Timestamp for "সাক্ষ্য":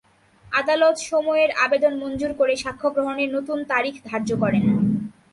2.55-2.89